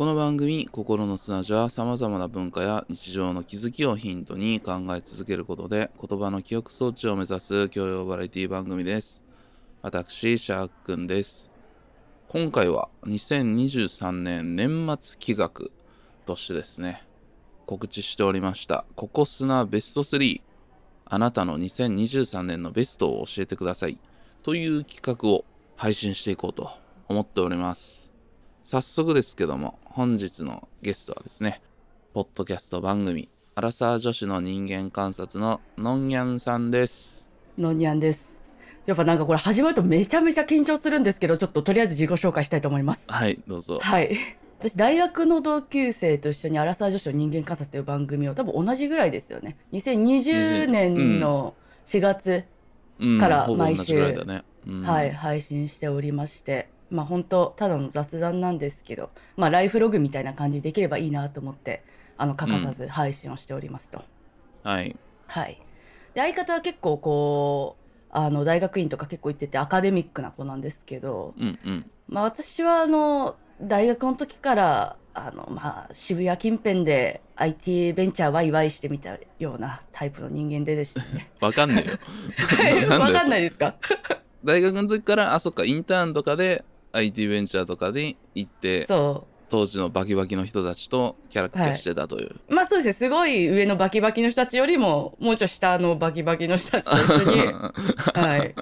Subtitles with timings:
[0.00, 9.22] この番組「心の砂地」はさまざまな文化や日常の気づきをヒントに考え続けることで言葉の記憶装置を目指す教養バラエティ番組です。
[9.82, 11.50] 私シャークくんです。
[12.28, 15.70] 今回は2023年年末企画
[16.24, 17.06] としてですね
[17.66, 20.40] 告知しておりました「ココスナベスト3
[21.04, 23.98] あなたの2023年のベストを教えてください」
[24.44, 25.44] という企画を
[25.76, 26.70] 配信していこうと
[27.06, 28.09] 思っております。
[28.62, 31.60] 早速ですけども本日のゲストはですね
[32.12, 38.40] ポッドキャスト番組アラサー女子の人間観察ののんにゃんさんですのんにゃんです。
[38.86, 43.12] やっぱなんかこれ始まるとめちゃめちゃ緊張するんですけど、ちょっととりあえず自己紹介したいと思います。
[43.12, 44.16] はいどうぞはい。
[44.58, 49.56] 私、大学の同級生と一緒にアラサー女子の人間観察という番組を多分同じぐらいですよね。
[49.72, 51.54] 2020年の
[51.86, 52.44] 4月、
[52.98, 61.84] うんから毎週ぐらいだね、うんはい、配信しておりまして、まあ本当ただの雑談なんですけど、まあライフログみたいな感じでできればいいなと思って、
[62.16, 64.02] あの、欠かさず配信をしておりますと。
[64.62, 64.96] はい。
[65.26, 65.58] はい。
[66.14, 71.90] で、相方は結構こう、あの、大学院とか結構行っててアカデミックな子なんですけど、うんうん。
[72.08, 81.30] まあ私はあの、大学の時から、あの、まあ渋谷近辺で IT ベンチャーワイワイしてみたようなタイプの人間ででしたね。
[81.40, 81.98] わかん なんだよ
[83.00, 83.76] わかんないですか？
[84.44, 92.54] 大学の時からあそっかインターンとかで IT ベンチャーとかで行ってそ当時のバキバキの人たちとキャラクターしてたという、う。
[92.54, 97.52] まあそうですね、すごい上のバキバキの人たちよりも、もうちょい下のバキバキの人たちと一緒に、
[98.14, 98.54] はい。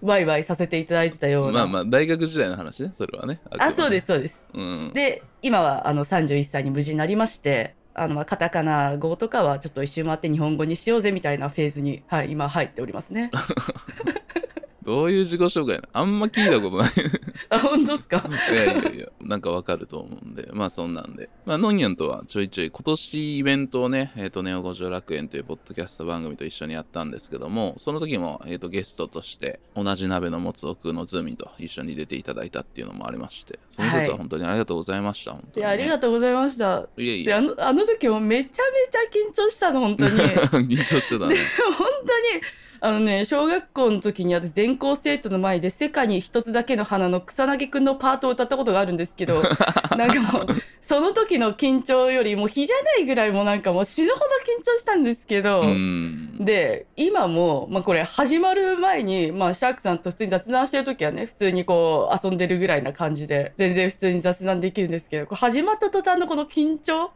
[0.00, 1.52] ワイワイさせていただいてたような。
[1.52, 4.46] まあまあ大学時代の話ねそれはねあ、そうですす、そうです。
[4.52, 13.30] うんで、今はあの31歳に無事になりまして、あの、まあカタカナ語とかはちょっと一周回って日本語にしようぜみたいなフェーズに、はい、今入っておりますね。
[14.84, 15.88] どういう自己紹介なの？
[15.92, 16.90] あんま聞いたことない。
[17.50, 18.24] あ、本当ですか？
[18.50, 20.48] いやいやいやなんかわかると思うんで。
[20.52, 21.30] まあそんなんで。
[21.46, 33.58] まあのんにゃんとはちょいちょい今年イベントをねえっ、とネオ五条楽園というポッドキャスト番組と一緒にやったんですけどもその時も、えー、とゲストとして同じ鍋のもつおくのズーミンと一緒に出ていただいたっていうのもありまして。
[33.70, 36.78] その説は本当にありがとうございました、本当に、いや、ありがととうございました。
[36.78, 38.98] ういやいで、あやの、あの時もめちゃめちゃ
[39.30, 40.10] 緊張したの、本当に。
[40.18, 41.36] 本 緊張してたね。
[41.78, 42.42] 当に、
[42.84, 49.40] あのね、小学校の時に私全校生徒の前で世界に一つだけの花の草薙くんのパートを歌ったことがあるんですけど、
[49.96, 50.46] なんかもう、
[50.80, 56.38] その時の緊張よりも比じゃないぐらいもなんかもう死ぬほど緊張したんですけど、うん。
[56.40, 67.12] で、今も、まあこれ始まる前に、まあシャークさんと普通に雑談してる時はね、普通にこう遊んでるぐらいな感じで、全然普通に雑談できるんですけど、こう始まった途端のこの緊張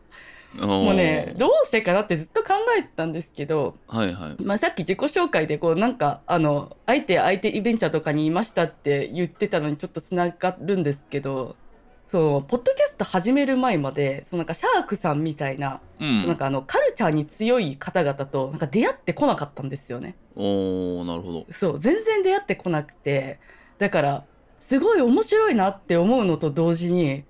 [0.60, 4.42] ももうね、どうしてかなってずっと考えてたんですけど、はいはい。
[4.42, 11.56] まあさっき自己紹介でこうなんか、あの、相手相手イベンチャーとかにいましたって言ってたのにちょっと繋がるんですけど、
[12.10, 16.20] そう、ポッドキャスト始める前まで、そのなんかシャークさんみたいな、うん。
[16.20, 20.16] そうなんかあのカルチャーに強い方々となんか出会ってこなかったんですよね。
[20.36, 21.46] おーなるほど。
[21.50, 23.40] そう、全然出会ってこなくて、
[23.78, 24.24] だから、
[24.58, 27.24] すごい面白いなって思うのと同時に、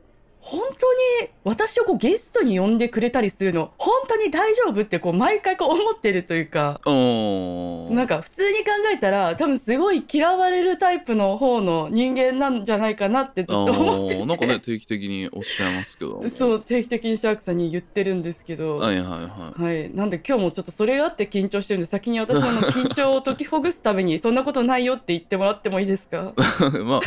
[0.48, 16.20] 本当に私をこうゲストに呼んでくれたりするの、本当に大丈夫ってこう毎回こう思ってるというか、なんか普通に考えたら多分すごい嫌われるタイプの方の人間なんじゃないかなってずっと思ってあーなんかね定期的におっしゃいますけど。
[16.20, 19.92] て、そう、定期的にシャークさんに言ってるんですけど、はいはいははい。
[19.92, 26.32] なんで今日もちょっとそれがあって緊張してるんで、先に私の緊張を解きほぐすために、そんなことないよって言ってもらってもいいですか？
[26.38, 27.00] い まあ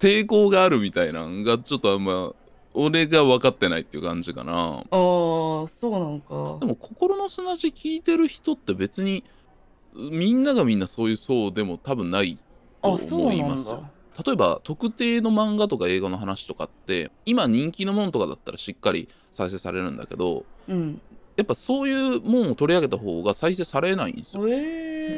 [0.00, 2.32] 抵抗があるみたいなんがちょっとあんま
[2.74, 6.66] 俺が分かってないっていう感じかなああ、そうなのかで。
[6.66, 9.24] も心の砂地聞いてる人って別に
[9.94, 12.36] みんながみんなそういう層でも多分ない
[12.82, 13.84] とあ、そう思いなんますよ
[14.16, 14.22] だ。
[14.26, 21.00] 例えば特定の漫画とか映画の話とかって今人気のものとかだったらしっかり再生されるんだけどうん。
[21.36, 24.54] やっぱそういうもんを取り上げた方が再生されないんですよえう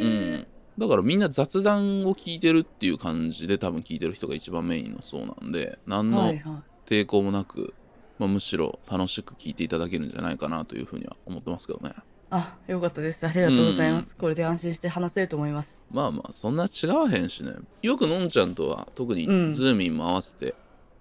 [0.03, 0.47] えん、
[0.79, 7.75] だからみんな雑談を聞いてるっていう感じで多分聞いてる人が一番メインのそうなんで何のはいは抵抗もなく、
[8.19, 11.93] まあ、むしろ楽しく聞いていただけるんじゃないかなというふうには思ってますけどねい。
[12.31, 13.27] あ、よかったです。
[13.27, 14.17] ありがとうございます。
[14.17, 15.85] これで安心して話せると思います。
[15.91, 17.53] まあまあそんな違わへんしね
[17.83, 20.55] よくのんちゃんとは特にうんズーミンも合わせて、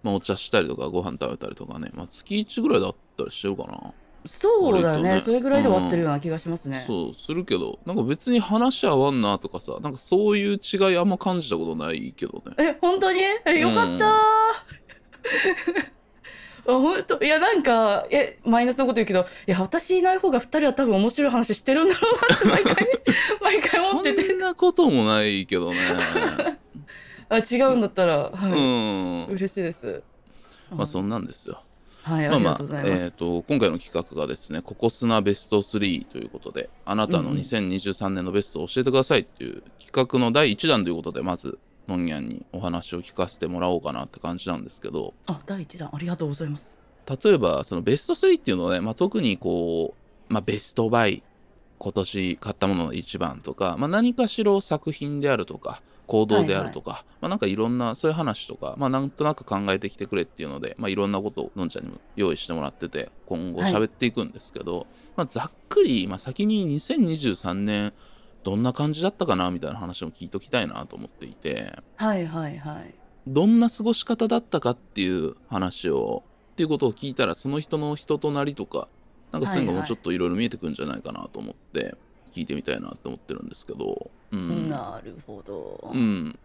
[0.03, 3.93] まあ、お茶したりとかご飯食べたりとかね、まあ、月1ぐらいだったりしてるかな、
[4.25, 5.15] そうだよね。
[5.15, 6.83] ねそれぐらいで終わってるような気がしますね。
[6.85, 13.19] そうするけどなんか別に話合わんなとかさなんかそういう違いあんま感じたことないけどねえ、本当に？
[13.45, 14.84] え、よかったー。
[16.67, 17.23] あ本当？
[17.23, 22.87] いやなんかえマイナスのこと言うけどいや私いない方が2人は多分面白い話してるんだろうなって毎回
[23.41, 24.27] 毎回思ってて。
[24.27, 25.77] そんなこともないけどね。
[27.29, 28.51] あ違うんだったら、うはい。
[28.51, 29.25] ん。
[29.27, 30.03] 嬉しいです。
[30.71, 31.61] まあそんなんですよ。
[32.03, 33.03] はい、ありがとうございます。
[33.03, 37.39] えー、と今回の企画がですね、ココスナベスト3ということで、あなたのうんうん。
[37.39, 41.57] 2023年のベストを教えてくださいっていう企画の第1弾ということで、まず、
[41.87, 46.77] のんにゃんにお話を聞かせてもらおうかなって感じなんですけど、あ、第一弾ありがとうございます。
[47.23, 49.93] 例えば、そのベスト3っていうのはね、まあ、特にこ
[50.29, 51.23] う、まあ、ベストバイ、
[51.77, 63.73] 今年買ったものの一番とか、まあ、何かしろ作品であるとか、行動であるとか、まあ、なんかいろんなそういう話とか、まあ、なんとなく考えてきてくれっていうので、まあ、いろんなことをのんちゃんにも用意してもらってて今後はい。
[63.73, 67.93] 喋っていくんですけど、まあ、ざっくり、まあ、先に2023年
[68.45, 71.73] どんな感じだったかなみたいな話も聞いときたいなと思っていて。
[71.95, 72.93] はいはいはい。
[73.25, 78.87] どんな過ごし方だったかっていう話をっていうことを聞いたらその人の人となりとか
[79.31, 81.95] なんかそういうのもちょっといろいろ見えてくるんじゃないかなと思って
[82.33, 85.89] 聞いてみたいなと思ってるんですけど、うん、なるほど。
[85.91, 86.37] うん、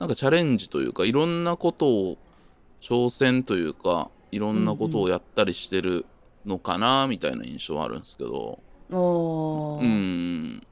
[0.00, 2.18] なんかチャレンジというかいろんなことを
[2.80, 6.06] 挑戦というかいろんなことをやったりしてる
[6.44, 8.58] のかなみたいな印象はあるんですけど。
[8.90, 10.66] おーうん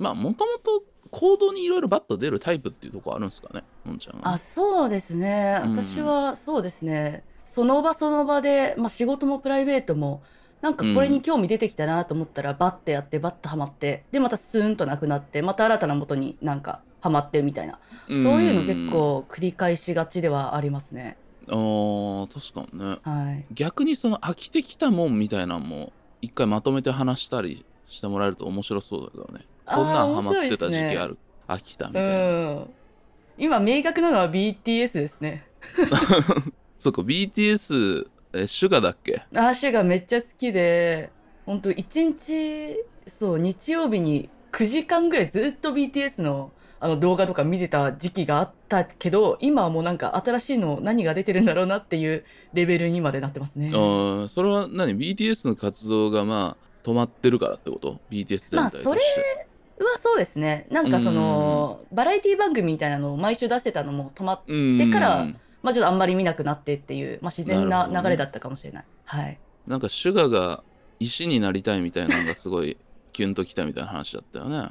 [0.00, 4.28] まあもともと行動にいろいろバッと出るタイプっていうとこあるんですかねのんちゃんは。
[4.30, 5.60] あそうですね。
[5.64, 10.22] うん私はそうですね、その場その場で、まあ、仕事もプライベートも
[10.62, 21.18] なんかこれに興味出てきたなと思ったら、バッてやってバッとハマってでまたスーンとなくなってまた新たな元になんかハマってみたいな、そういうの結構繰り返しがちではありますね。
[21.48, 22.98] あー確かにね。
[23.02, 23.44] はい。
[23.52, 25.92] 逆にその飽きてきたもんみたいなのも
[26.22, 29.44] 一回まとめて話したりしてもらえると面白そうだけどね。
[29.66, 32.70] こんなんハマってた時期ある、飽きたみうたいな、ん。
[33.38, 35.46] 今明確なのは BTS ですね。
[36.78, 39.22] そっか BTS えシュガだっけ？
[39.34, 41.10] アーシュがめっちゃ好きで。
[41.46, 42.76] 本当一日
[43.08, 46.52] そう日曜日に9時間ぐらいずっと BTS の
[46.82, 53.70] あの動画とか見てた時期があったけど今はもうなんか新しいの何が出てるんだろうなっていうレベルにまでなってますね。
[53.72, 59.00] あーそれは何？BTS の活動がまあ止まってるからってこと？BTS 全体として、まあそれ
[59.84, 60.66] はそうですね。
[60.70, 65.26] なんかそのバラエティ番組みたいなのを毎週出してたのも止まっうんでから
[65.62, 68.84] まあちょっとあんまり見なくなってっていう、まあ、自然な流れだったかもしれない。
[69.04, 69.38] はい。
[69.66, 70.62] なんかシュガが
[70.98, 72.76] 石になりたいみたいなのがすごい
[73.12, 74.70] キュンときたみたいな話だったよね、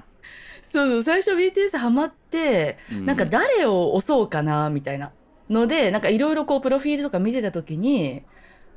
[0.72, 1.04] そうそう。
[1.04, 5.12] 最初 BTS ハマってうなんか誰を押そうかなみたいな
[5.50, 8.24] のでなんかいろいろこうプロフィールとか見てた時に、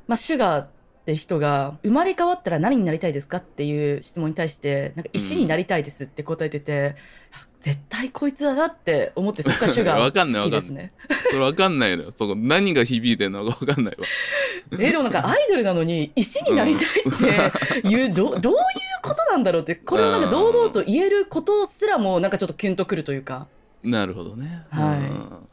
[0.07, 0.65] まあ、シュガー
[1.03, 6.95] って人が生まれ変わったら何になりたいですかっていう質問に対してなんか石になりたいですって答えてて、
[7.33, 10.93] あ絶対こいつだなって思ってそっからシュガ わかんないー好きですね。
[11.29, 12.11] それわかんないのよ。
[12.11, 14.05] そこ何が響いてんのかわかんないわ
[14.79, 18.59] えでもなんかアイドルなのに石になりたいっていう、ど どういう
[19.01, 23.47] ことなんだろうってこれをなんか堂々と言えることすらもなんかちょっとキュンとくるというか。
[23.83, 24.63] なるほどね。
[24.69, 24.99] はい。
[24.99, 25.47] うん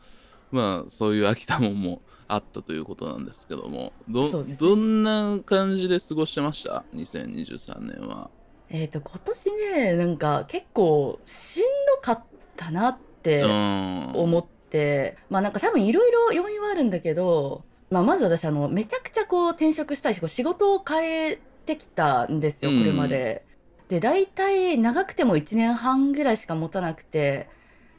[0.50, 3.92] まあそういう飽きたもんもあったということなんですけども。
[4.08, 4.68] ど,、そうですね。
[4.68, 8.30] どんな感じで過ごしてました？2023年は。
[8.68, 11.62] えっ、と今年ねなんか結構しん
[11.96, 12.24] どかっ
[12.56, 14.12] たなってうん。
[14.14, 22.78] 思って、まあなんか多分いろいろ要因はあるんだけど、まあ、まず私あのめちゃくちゃこう転職したいしこう仕事を変えてきたんですようん。
[22.78, 23.44] これまで。
[23.88, 27.48] で大体長くても1年半ぐらいしか持たなくて、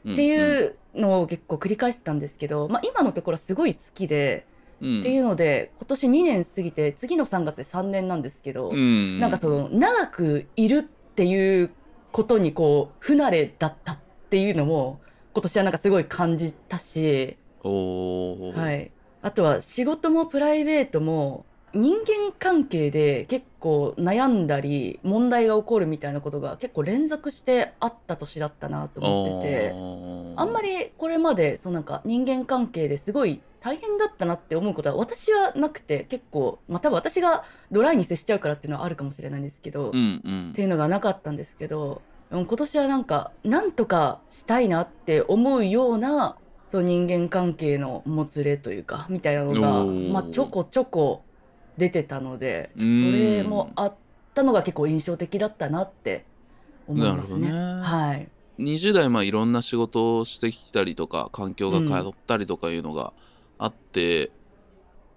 [0.09, 4.45] っていうのを結構繰り返してたんですけど、まあ、今のところすごい好きで、
[4.81, 11.71] うん、っていうので今年2年過ぎて次の3月で3年なんですけど、うん、なんかその長くいるっていう
[12.11, 14.99] ことにこう不慣れだったっていうのも
[15.33, 30.21] 今年はなんかすごい感じたし、はい、あとは仕事もプライベートも人間関係で結構悩んだり問題が起こるみたいなことが結構連続してあった年だったなと思ってて。
[30.35, 42.01] あんまり、りこれまでそうなんか人間関係ですごい大変だったなって思うことは私はなくて結構まあ多分私がドライに接しちゃうからっていうのはあるかもしれないんですけど、うんうんっていうのがなかったんですけど
[42.31, 46.37] うん今年はなんかなんとかしたいなって思うような
[46.69, 51.23] そう人間関係のもつれというかみたいなのが、まあ、ちょこちょこ
[51.77, 53.95] 出てたのでそれもあっ
[54.33, 56.25] たのが結構印象的だったなって
[56.87, 57.49] 思いますね。
[57.49, 63.13] なるほどねはい20代まあいろんな仕事をしてきたりとか環境が変わったりとかいうのが
[63.57, 64.31] あって、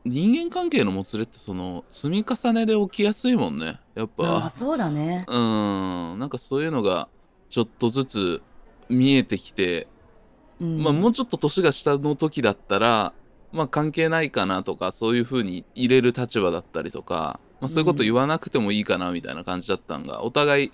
[0.04, 4.46] 人間関係のもつれってその積み重ねで起きやすいもんねやっぱ。
[4.46, 5.24] あそうだね。
[5.28, 7.08] うんなんかそういうのが
[7.50, 8.42] ちょっとずつ
[8.88, 9.88] 見えてきて、
[10.60, 13.12] うんまあもうちょっと年が下の時だったら
[13.54, 20.72] まあ関係ないかなとかそういう風に入れる立場だったりとか、まあ、そういうこと言わなくてもいいかなみたいな感じだったんが、お互い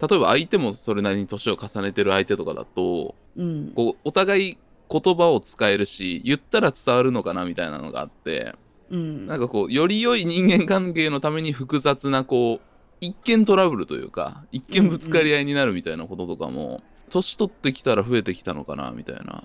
[0.00, 3.72] 例えば相手もそれなりに年を重ねてる相手とかだとうん。
[3.74, 4.58] こうお互い
[4.90, 8.54] 言葉を使えるし言ったら伝わるのかなみたいなのがあって
[8.90, 9.26] うん。
[9.26, 12.66] なんかこうより良い人間関係のために複雑なこう
[13.00, 19.44] 一見トラブルというか一見ぶつかり合いになるみたいなこととかも、年取ってきたら増えてきたのかなみたいな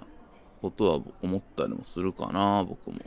[0.66, 2.98] ことは思ったりもするかな僕も。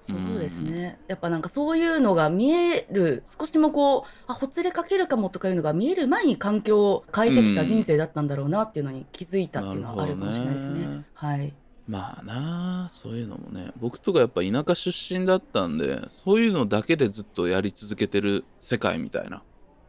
[0.00, 10.86] そうですね、やっぱなんかそういうのが見える少しもこうあほつれかけるかもとかいうのが見える前に環境を変えてきた人生だったんだろうなっていうのに気づいたっていうのはあるかもしれないですね。
[10.86, 11.04] ね。
[11.14, 11.54] はい、
[11.88, 13.72] まあなあそういうのもね。
[13.80, 19.42] 僕とかやっぱ田舎出身だったんでそういうのだけでずっとやり続けてる世界みたいな。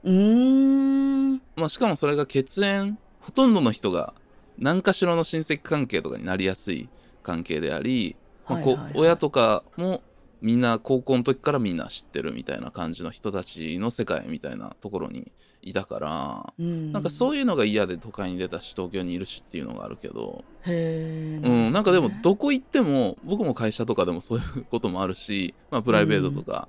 [0.05, 1.41] うーん。
[1.57, 4.13] まあ、しかもそれが血縁ほとんどの人が
[4.57, 6.87] 何かしらの親戚関係とかになりやすい
[7.25, 8.15] 関係であり、
[8.47, 10.01] まあこ親とかも
[10.41, 15.31] みんな高校の時からみんな知ってるみたいな感じの人たちの世界みたいなところに
[15.63, 16.91] いたから、うん。
[16.91, 26.67] なんかそういうのが嫌で都会に出たし東京にいるしっていうのがあるけど、へえ、うん、なんかでもどこ行っても僕も会社とかでもそういうこともあるし、まあ、プライベートとか、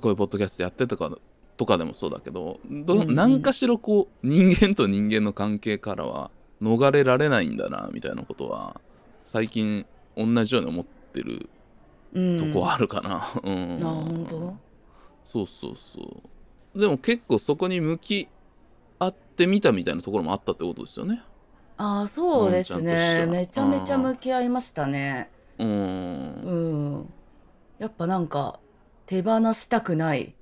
[0.00, 1.12] こういうポッドキャストやってとか
[1.56, 3.14] とかでもそうだけどどうんうん。
[3.14, 8.80] 何かしらこう人間と人間の関係からは逃れられないんだなみたいなことは
[9.32, 11.48] 最近同じように思ってる
[12.12, 13.26] とこはあるかな。
[13.42, 13.76] うん。
[13.76, 14.56] うん、あ本当？
[15.24, 16.22] そうそうそ
[16.74, 16.78] う。
[16.78, 18.28] でも結構そこに向き
[18.98, 21.22] 合ってみたみたいなところもあったってことですよね。
[21.78, 23.24] あそうですね。
[23.24, 25.30] めちゃめちゃ向き合いましたね。
[25.56, 25.68] うん。
[25.70, 26.54] う
[26.98, 27.12] ん。
[27.78, 28.60] やっぱなんか
[29.06, 30.34] 手放したくない。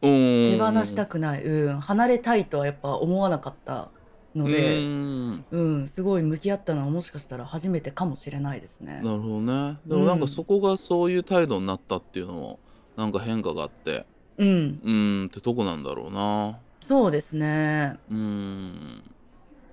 [0.00, 3.92] 手手放したくない、うん、離れたいとはやっぱ思わなかった
[4.38, 5.44] ので、うん。
[5.50, 9.00] うん、すごい向き合ったのはもしかしたら初めてかもしれないですね。
[9.02, 9.78] なるほどね。
[9.86, 12.60] でもなんかそこがそういう態度になったっていうのも
[12.96, 14.06] なんか変化があって。
[14.38, 16.58] うん、うーんってとこなんだろうな。
[16.80, 17.98] そうですね。
[18.10, 19.02] うーん。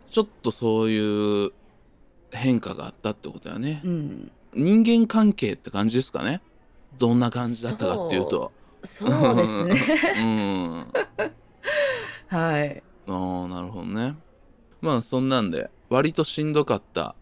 [0.10, 1.52] ちょっとそういう
[2.32, 3.82] 変化があったってことやね。
[3.84, 6.42] うん、人間関係って感じですかね。
[6.98, 8.52] どんな感じだったかっていうと。
[8.84, 9.76] そうですうね。
[10.82, 10.88] ん。
[12.28, 12.84] はい。
[13.08, 14.16] ああなるほどね
[14.86, 17.15] まあそんなんで割としんどかった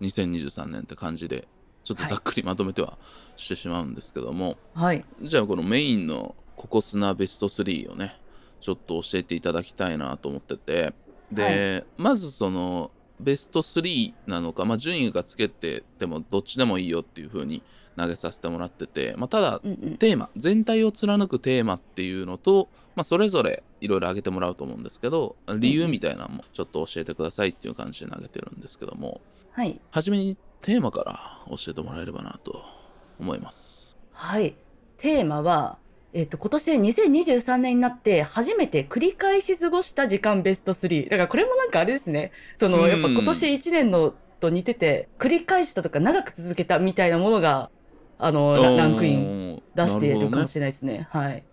[0.00, 1.46] 2023年って感じで
[1.84, 2.98] ちょっとざっくりまとめては
[3.36, 5.04] してしまうんですけども、はい。
[5.22, 8.18] じゃあこのメインのココスナベスト3をね
[8.60, 10.94] ちょっと教えていただきたいなと思ってて
[11.30, 17.62] で、まずそのベスト3なのか、まあ、順位がつけててもどっちでもいいよっていう風に
[17.96, 19.96] 投げさせてもらってて、まあ、ただうんうん。
[19.96, 29.20] テーマ全体を貫くテーマっていうのと、まあ、それぞれいろいろ挙げてもらうと思うんですけど理由みたいなのもちょっと教えてくださいっていう感じで投げてるんですけども
[29.56, 29.80] はい。
[29.90, 32.62] 初めにテーマから教えてもらえればなと
[33.18, 33.96] 思います。
[34.12, 34.54] はい。
[34.98, 35.78] テーマは、
[36.12, 41.08] えっ、と、今年で2023年になって初めて繰り返し過ごした時間ベスト3。
[41.08, 42.32] だからこれもなんかあれですね。
[42.56, 47.70] その、うんやっぱ今年1年のと似てて、繰り返したとか長く続けたみたいなものが、
[48.18, 51.08] あの、ラランクインン出しているかもね、しれないですね。
[51.10, 51.44] はい。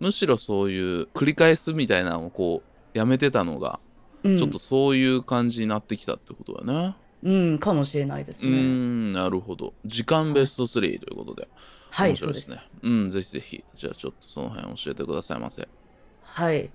[0.00, 2.62] むしろそういう繰り返すみたいなのをこ
[2.94, 3.78] うやめてたのが、
[4.24, 6.96] うん、ちょっとそういう感じになってきたってことだね。
[7.22, 8.50] うん、かもしれないですね。
[8.50, 11.50] んなるほど時間ベスト3ということで、はい、
[11.96, 12.56] 面白いですね。
[12.56, 13.64] そううんぜひぜひ。
[13.76, 15.68] じゃあちょっとその辺教えてくださいませ。
[16.22, 16.70] はい。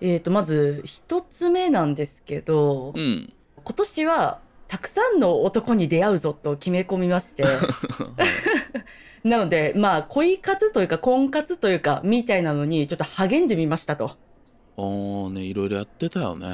[0.00, 3.32] えっ、と、まず、一つ目なんですけど、うん。
[3.64, 7.44] 今年は、たくさんの男に出会うぞと決め込みまして、
[9.24, 14.16] なので、まあ、恋活というか、婚活というか、みたいなのに、ちょっと励んでみましたと。
[14.78, 14.82] あ
[15.28, 16.46] あねいろいろやってたよね。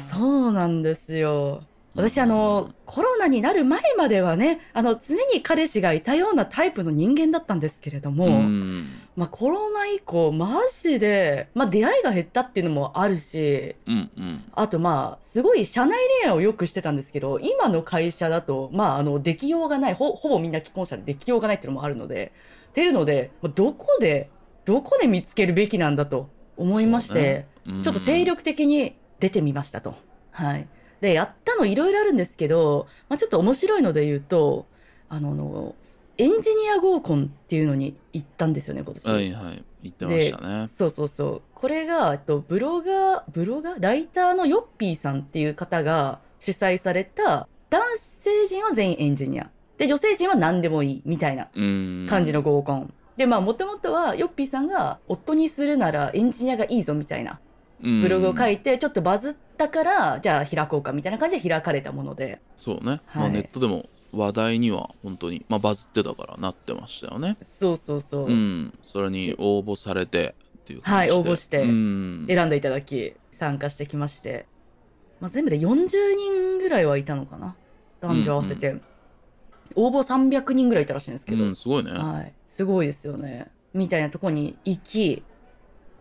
[0.00, 1.62] そうなんですよ。
[1.96, 8.86] 私、あの、コロナになる前まではね、あの、常に彼氏がいたようなタイプの人間だったんですけれども、うん
[9.16, 22.32] まあ、コロナ以降、マジで、まあ、出会いが減ったっていうのもあるし、うんうんあとまあ、すごい社内恋愛をよくしてたんですけど、今の会社だと、まあ、あの、できようがない、ほ、ほぼみんな既婚者でできようがないっていうのもあるので、
[22.68, 24.30] っていうので、まあどこで、
[24.66, 29.96] どこで見つけるべきなんだと思いまして、ねうんちょっと精力的に出てみましたと。
[30.30, 30.68] はい。
[31.06, 34.66] で、やったのいろいろあるんですけど、まあ、ちょっと面白いので言うと、
[35.08, 35.74] あの、
[36.18, 39.06] エンジニア合コンっていうのに行ったんですよね、今年。
[39.08, 41.42] はいはい言ってましたねそうそうそう。
[41.54, 43.76] これが、えっと、ブロガー、ブロガー？
[43.78, 49.48] ライターのヨッピーさんっていう方が主催された、男性陣は全員エンジニア。
[49.78, 52.92] で、女性陣は何でもいい、みたいなうん感じの合コン。
[53.16, 57.38] で、まあ、もともとは、ヨッピーさんが、夫にするならエンジニアがいいぞ、みたいな、
[57.82, 62.40] ブログを書いいて、ちょっとバズったから、じゃあ開こうか、みたいな感じで開かれたもので。
[62.56, 63.32] そうね、まあ、はい。
[63.32, 67.36] ネットでも話題には本当に、まあ、バズってたからなってましたよね。
[67.40, 68.26] そうそうそう。
[68.26, 68.78] うん。
[68.82, 71.12] それに応募されてっていう感じで。
[71.14, 72.26] はい応募してうん。
[72.28, 74.46] 選んでいただき参加してきまして、
[75.20, 77.56] まあ、全部で40人ぐらいはいたのかな。
[78.00, 78.76] 男女合わせて、
[79.74, 81.92] 応募300人ぐらいいたらしいんですけど、うんすごいね。
[81.92, 83.50] はい、すごいですよね。
[83.72, 85.22] みたいなとこに行き、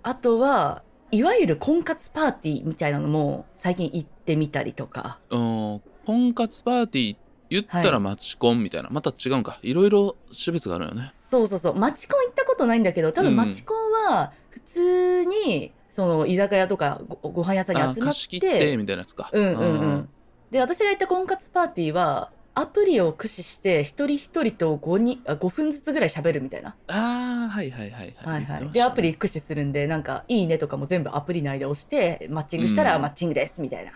[0.03, 5.19] あとは、いわゆる婚活パーティーみたいなのも最近行ってみたりとか。
[5.29, 5.81] うん。
[6.05, 7.15] 婚活パーティー
[7.49, 7.99] 言ったらはい。
[7.99, 9.59] マチコンみたいな、また違うんか。
[9.61, 11.09] いろいろ種別があるよね。
[11.13, 11.75] そうそうそう。
[11.75, 13.35] マチコン行ったことないんだけど、多分うん。
[13.35, 19.29] マチコンは普通に、その居酒屋とかごご飯屋さんにあ集まっ貸し切ってて、みたいなやつか。
[19.31, 20.09] うんうんうあん。
[20.51, 26.69] で、私が行った婚活パーティーは、アプリを駆使して一人一人と 5, 人あ5分ずつぐらい喋るみたいな。
[26.69, 28.69] ーあーはいはいはいはいはい。
[28.71, 33.91] で、アプリ駆使するんで、なんか、いいねとかも全部アプリ内で押して、マッチングしたらうんマッチングです、みたいな。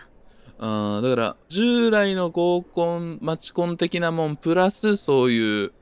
[0.62, 5.72] あーだから従来の合コンマチコン的なもんプラスそういう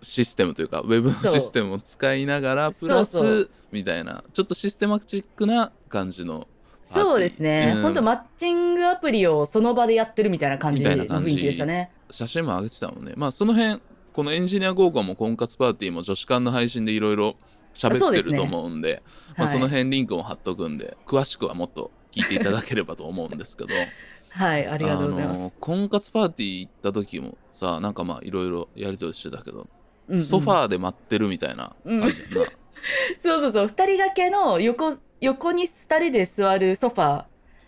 [0.00, 6.48] システムというかウェブのシステムを使いながらプラスみたいなちょっとシステマチックな感じの
[6.92, 7.74] そうですね。
[7.76, 7.82] うん。
[7.82, 11.90] 本当マッチングアプリをその場でやってるみたいな感じの雰囲気でしたね。
[12.10, 13.12] 写真も上げてたもんね。
[13.16, 13.80] まあその辺
[14.12, 17.36] このエンジニア合コンも婚活パーティーも女子間の配信でいろいろ
[17.74, 19.02] 喋ってると思うんで
[19.36, 19.52] まあ、はい。
[19.52, 23.74] その辺リンクも貼っとくんで詳しくはもっと聞いていただければと思うんですけど。
[24.30, 25.56] はい、ありがとうございます。
[25.60, 29.68] 婚活パーティー行った時もさなんかまあいろいろやり取りしてたけど、
[30.08, 30.22] うんうん。
[30.22, 32.46] ソファーで待ってるみたいなうん感じやな、
[33.22, 33.68] そうそうそう。
[33.68, 37.24] 二人掛けの横、横に二人で座るソファ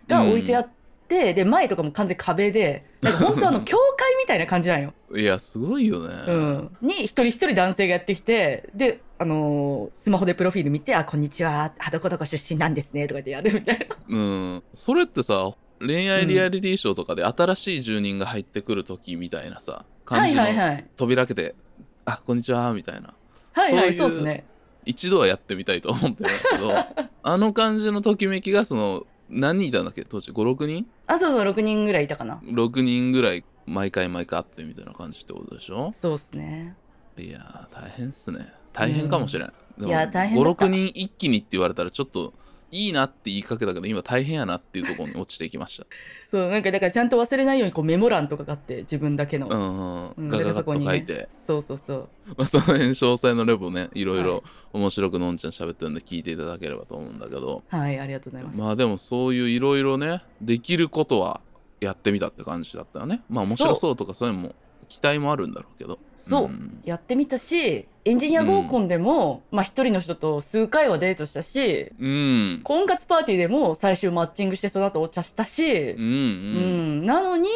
[0.09, 0.69] ーが置いてあっ
[1.09, 4.95] て、で、前とかも完全壁で、なんか本当あの、教会みたいな感じなんよ。
[5.15, 6.77] いやすごいよね、うん。
[6.81, 13.97] に、一人一人男性がやってきて、で、あのースマホでプロフィール見て、あ、こんにちは、あ、どこどこ出身なんですね、とか言ってやるみたいな。
[14.09, 20.45] うん、それってさ恋愛リアリティショーとかで新しい住人が入ってくる時みたいなさはい感じの。
[20.97, 21.55] 扉開けて
[22.05, 23.15] 「あこんにちは」みたいな
[23.53, 24.45] はいはい、そうですね。
[24.85, 30.05] 一度はやってみたいと思ってるんだけど あの感じのときめきがその何人いたんだっけ？
[30.05, 30.87] 当時？56人？
[31.07, 32.41] あ、そうそう、6人ぐらいいたかな。
[32.45, 35.93] 6人ぐらい毎回毎回会ってみたいな感じってことでしょ？
[35.95, 36.75] そうっすね。
[37.17, 38.53] いやー大変っすね。
[38.73, 40.65] 大変かもしれん、でもいや大変だった。
[40.65, 42.33] 56人一気にって言われたらちょっと
[42.73, 45.87] いいなって言いかけたけど今大変やなっていうところに落ちていきました。
[46.31, 49.49] そう、なんかだからちゃんと忘れないようにこうメモ欄とかがあって、自分だけの。
[49.49, 50.29] うん、うんうん。
[50.29, 52.09] ガガガ書いて、そうそうそう。
[52.37, 57.65] まあ、その辺詳細のレポねいろいろ面白くのんちゃん喋ってるんで聞いていただければと思うんだけど。
[57.69, 58.59] はい、ありがとうございます。
[58.59, 61.41] まあでもそういういろいろねできることは
[61.81, 63.23] やってみたって感じだったよね。
[63.29, 64.55] まあ面白そうとかそういうのも
[64.91, 66.47] 期待もあるんだろうけどそう。
[66.49, 66.81] ん。
[66.85, 72.61] やってみたし、エンジニア合コンでも、まあ一人の人と数回はデートしたし、うん。
[72.63, 77.03] 婚活パーティーでも最終マッチングしてその後お茶したしうん、う、うん。
[77.03, 77.49] ん、なのに、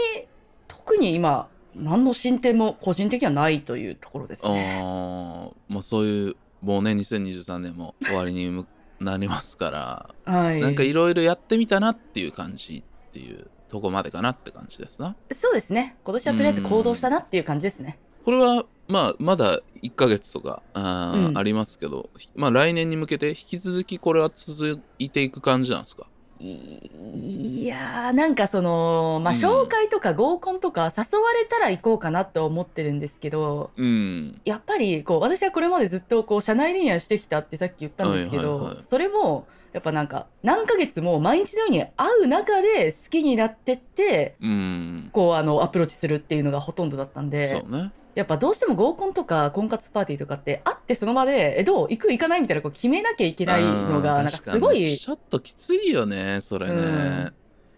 [0.69, 4.79] 特に今、何の進展も個人的にはないというところですね。
[4.81, 8.67] あーまあそういうもうね2023年も終わりにむ
[9.01, 10.61] なりますから、はい。
[10.61, 15.17] なんかいろいろやってみたなっていう感じっていうとこまでかなって感じですな。
[15.33, 15.97] そうですね。
[16.05, 17.99] 今年はとりあえず行動したなっていう感じですね。
[18.25, 21.37] これはまあまだ1ヶ月とかあ,、うん。
[21.39, 26.07] ありますけどまあ来年に向けて引き続きこれは続いていく感じなんですか？
[26.39, 29.41] いいやー、なんかその、まあ、うん。
[29.41, 34.41] 紹介とか合コンとか誘われたら行こうかなと思ってるんですけど、うん。
[34.45, 45.11] やっぱりこう私はこれまでずっとこう社内恋愛してきたってさっき言ったんですけど、それもやっぱなんか何ヶ月も毎日のように会う中で好きになってってうん。
[45.13, 47.91] こうあのアプローチするっていうのがほとんどだったんでそうね。
[48.15, 54.95] やっぱどうしても合コンとか婚活パーティーとかって会ってその場でえどう行く行かないみたいなこう決めなきゃいけないのがなんかすご確に。
[54.95, 57.33] いちょっときついよねそれね、うん。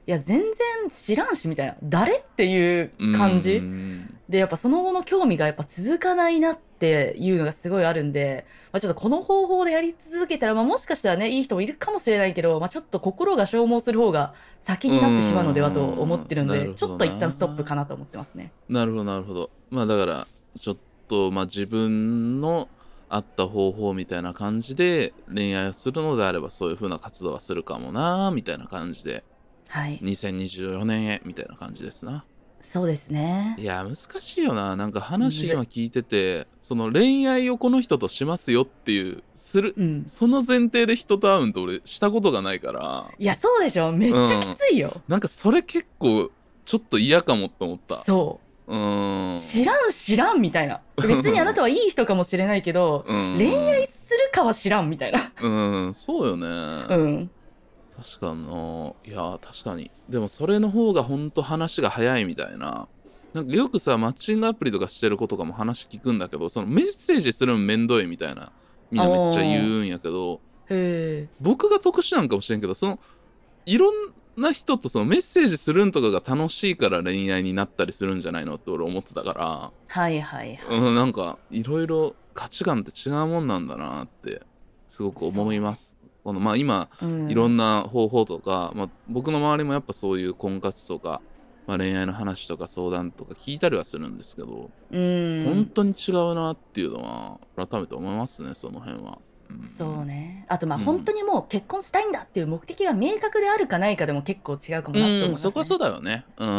[0.06, 0.52] いや全然
[0.90, 1.76] 知らんしみたいな。
[1.82, 18.52] 誰っていう感じ、うんでやっぱその後の興味がやっぱ続かないなっていうのがすごいあるんで、まあ、ちょっとこの方法でやり続けたら、まあ、もしかしたらねいい人もいるかもしれないけど、まあ、ちょっと心が消耗する方が先になってしまうのではと思ってるんうんちょっと一旦ストップかなと思ってますね。
[18.68, 19.50] なるほどなるほど。
[19.70, 20.26] まあだから
[20.58, 20.76] ちょっ
[21.08, 22.68] とまあ自分の
[23.08, 29.22] あった方法みたいな感じで恋愛をするのであればそういう風な活動はするかもなみたいな感じで。
[29.68, 32.24] はい、2024年へみたいな感じですな
[32.66, 33.54] そうですね。
[33.58, 33.64] い。
[33.64, 34.74] や難しいよな。
[34.74, 43.10] なんか話今聞いててその恋愛をこの人としますよっていうするうん、その前提で人と会うんと俺したことがないから。
[43.18, 43.92] いやそうでしょ。
[43.92, 45.00] めっちゃきついよ。
[45.06, 46.30] なんかそれ結構
[46.64, 48.02] ちょっと嫌かもって思った。
[48.02, 48.74] そう。
[48.74, 49.38] ーん。
[49.38, 50.80] 知らん知らんみたいな。
[50.96, 53.36] 別にあなたはいい人かもしれないけどうん。
[53.38, 55.32] 恋愛するかは知らんみたいな。
[55.40, 55.48] う
[55.88, 55.94] ん。
[55.94, 56.46] そうよね、
[56.90, 57.30] うん
[57.96, 62.88] 確かにないや確かにでもそれの方がほんと話が早いみたいな
[63.32, 68.52] なんかよくさマッチングアプリとかしてる子とかも話聞くんだけどそのメッセージするのめんどいみたいな
[68.90, 70.40] みんなめっちゃ言うんやけど
[71.40, 72.98] 僕が特殊なんかもしれんけどその
[73.64, 73.94] いろん
[74.36, 80.78] な人とそのメッセージするんとかが楽しいから恋愛になったりするんじゃないのって俺思ってたから、はいはいはい。
[80.78, 84.42] うん、なんかいろいろ価値観って違うもんなんだなって
[84.88, 85.95] すごく思います。
[86.26, 91.20] このまあ今うんいろんな方法とか、まあ、僕の周りもやっぱそういう婚活とか、
[91.68, 99.18] まあ、恋愛の話とか相談とか聞いたりはするんですけど、うん本当に違うなっていうのは改めて思いますねその辺は。
[99.48, 105.50] うんそうねあとまあうん本当にもう結婚したいんだっていう目的が明確であるかないかでも結構違うかもなって思いうん、ますね。
[105.50, 106.24] そこはそうだよね。
[106.38, 106.48] うん。
[106.48, 106.52] う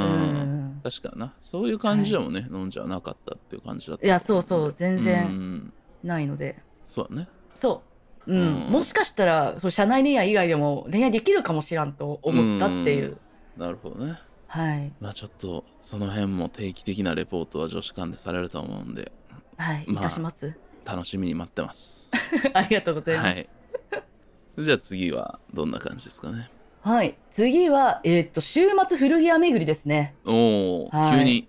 [0.77, 1.33] ん確かにな。
[1.41, 4.05] そういう感じでもね、飲んじゃなかったっていう感じだった。
[4.05, 7.27] いやそうそう全う然んないのでそうだね。
[7.55, 7.96] そう、
[8.27, 13.17] うんうんもしかしたらそう社内恋愛以外でも恋愛できるかもしらんと思ったっていう、
[13.57, 14.19] なるほどね。
[14.47, 19.11] はいまあちょっとその辺も定期的なレポートは女子間でされると思うんで
[19.57, 22.09] はいいまあたします、楽しみに待ってます。
[22.53, 23.47] あ、りがとうございますはい。
[24.63, 26.49] じゃあ次はどんな感じですかね。
[26.81, 31.47] はい、次はえーっと週末古着屋巡りですねおお、はい急に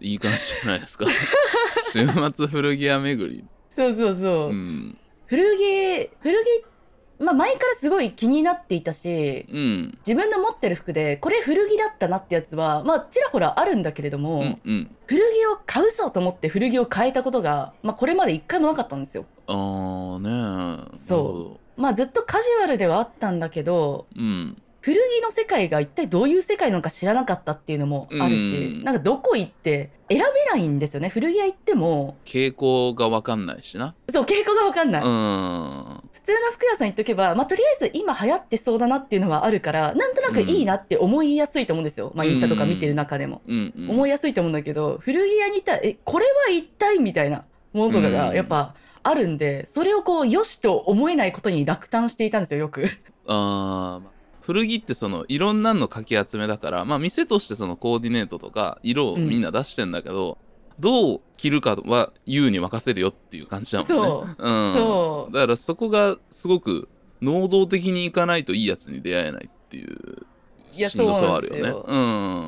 [0.00, 1.06] いい感じじゃないですか。
[1.92, 3.44] 週末古着屋巡り。
[3.70, 4.98] そうそうそう、うん。
[5.32, 9.98] 古着古着まあ前からすごい気になっていたしうん。
[10.06, 14.96] 自分の持ってる服でこれ古着だったなってやつはまあちらほらあるんだけれども、うんうん。
[15.06, 19.24] 古着を買うぞと思って古着を変えたことが、まあ、これまで一回もなかったんですよ。
[19.46, 20.96] ああねえ。
[20.98, 24.20] そうまあずっとカジュアルではあったんだけどう。
[24.20, 24.61] うん。
[24.82, 33.94] 古着の世界が一体どういう世界なのか知らなかったっていうのもあるし、うんなんかどこ行って選べないんですよね古着屋行っても傾向がわかんないしな。
[34.10, 36.02] そう傾向が分かんない、うん。
[36.12, 43.40] 普通の服屋さん行っとけば、まあ、とりあえず今流行ってそうだなっていうのはあるからなんとなくいいなって思いやすいと思うんですよ、まあ、インスタとか見てる中でも。
[43.46, 43.90] うん、うん。
[43.90, 52.84] 思いやすいと思うんだけど古着屋にいたらえこれは一体みたいなものとかうんがやっぱあるんで、それをこう良しと思えないことに落胆していたんですよよく。
[53.26, 54.11] あー
[54.42, 60.38] 古着ってそのいろんなのかき集めだからまあ店としてそのコーディネートとか色をみんな出してんだけど、
[60.78, 63.94] どう着るかは優に任せるよっていう感じだもんね。
[63.94, 64.44] そう。
[64.44, 65.32] うん、そう。
[65.32, 66.88] だからそこがすごく
[67.20, 70.26] 能動的にいかないといいやつに出会えないっていう
[70.74, 71.96] いやしんどさはあるようう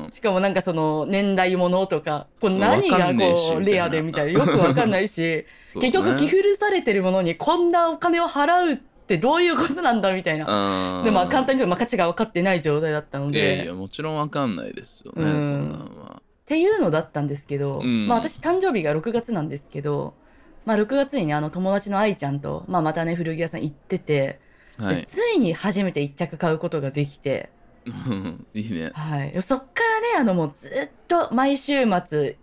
[0.07, 0.09] ん。
[0.11, 5.45] しかもなんかその年代物とかこう何がこうレアでみたいなよくわかんないし、
[5.79, 10.99] 結局着古されてるものにこんなお金を払うってどういうことなんだみたいな。
[10.99, 16.21] うんでまあ簡単に言うとまあ価値が分かってない状態だったのいでやいやもちろんわかんないですよね、うんそんなんは。
[16.21, 20.15] っていうのだったんですけど、うんまあ私誕生日が6月なんですけど、
[20.65, 24.39] まあ6月にね、あの友達の愛ちゃんと、まあまたね、古着屋さん行ってて、
[24.79, 25.03] ではい。
[25.05, 27.49] ついに初めて一着買うことができて、
[27.85, 28.91] う んいいね。
[28.93, 29.41] はい。
[29.41, 32.37] そっからね、あのもうずっと毎週末、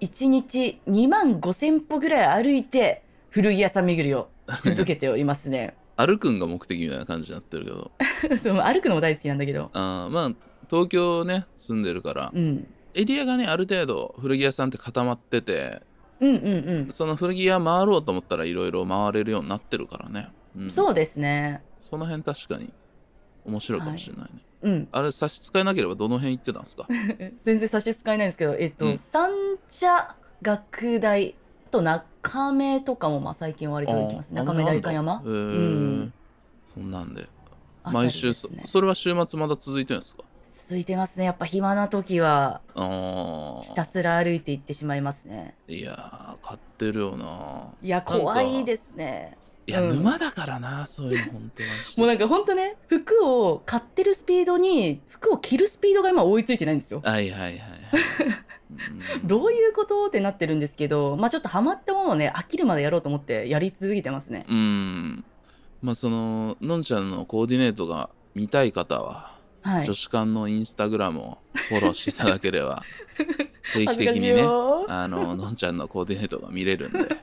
[0.00, 5.74] 1日2万5千歩ぐらい歩いて、古着屋さん巡りをし続けておりますね。
[6.06, 7.90] 歩くんが目的みたいな感じになってるけど。
[8.38, 9.70] そう歩くのも大好きなんだけど。
[9.72, 10.32] あーまあ
[10.70, 12.66] 東京ね住んでるからうん。
[12.94, 15.82] エリアがねある程度古着屋さんって固まってて
[16.20, 16.92] うんうんうん。
[16.92, 21.62] その古着屋回ろうと思ったらいろいろ回れるようになってるからね、うん、そうですね。
[21.78, 22.72] その辺確かに
[23.44, 24.88] 面白いかもしれないね、うん。
[24.92, 26.86] あれ差し支えなければどの辺行ってたんですか？
[27.42, 29.30] 全然差し支えないんですけど、えっと、うん三
[29.68, 31.34] 茶学大
[31.70, 32.04] と中
[32.52, 34.30] 目とかもまあ最近割と行きます。
[34.30, 35.22] あー中目代官山？
[35.24, 36.12] うん。
[36.74, 37.26] そんなんで
[37.84, 40.24] 毎週そ,、それは週末まだ続いてるんですか？
[40.42, 41.24] 続いてますね。
[41.24, 45.54] やっぱ暇な時はあひたすら歩いて行ってしまいますね。
[45.68, 47.68] ーいやー買ってるよな。
[47.82, 49.36] いや、怖いですね。
[49.66, 49.88] いや、うん。
[49.96, 57.00] 沼だからなそういうの本当マジでもうなんかほんとね、服を買ってるスピードに、服を着るスピードが今追いついてないんですよ。
[57.04, 57.60] はいはいはい
[59.24, 64.46] どういうことってなってるんですけど、まあちょっとハマったものをね、飽きるまでやろうと思ってやり続けてますね。
[64.48, 65.24] うん。
[65.82, 69.94] まあそののんちゃんのコーディネートが見たい方は、はい女。
[69.94, 72.82] 子館のインスタグラムをフォローしていただければ
[73.74, 74.86] 定期的にねよ。
[74.88, 76.98] あののんちゃんのコーディネートが見れるんで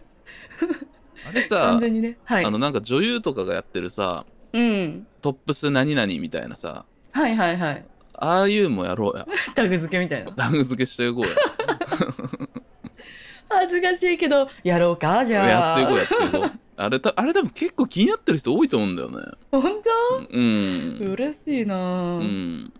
[1.27, 2.17] あれさね。
[2.23, 2.51] はいあ。
[2.51, 5.07] のなんか女優とかがやってるさうん。
[5.21, 7.85] トップス何々みたいなさはいはいはい。
[8.17, 9.27] ああいうのもやろうや。
[9.55, 10.31] タグ付けみたいな。
[10.35, 11.29] ラグ付けしていこうや。
[13.49, 15.47] 恥ずかしいけど、やろうかじゃあ。
[15.47, 16.59] やっていこうやっていこう。
[16.79, 19.17] あれたあれでも結構気になってる人多いと思うんだよね。
[19.51, 19.81] 本う
[20.29, 20.97] 当ん。
[21.13, 21.75] 嬉しいな。
[22.17, 22.23] うぁ。
[22.23, 22.73] ん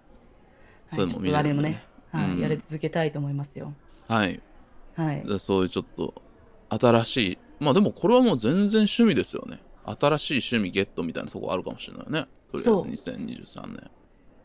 [0.92, 2.40] そういうのも見はい、ちょっとあれもね、はいうん。
[2.40, 3.74] やり続けたいと思いますよ。
[4.08, 4.40] はい。
[4.96, 5.24] はい。
[5.26, 6.14] でそういうちょっと
[6.70, 9.60] 新しいまあでもこれはもう全然趣味ですよね。
[9.86, 12.28] 新しい趣味ゲットみたいなとこあるかもしれないね。
[12.52, 12.86] とりあえずそう。
[12.86, 13.90] 2023年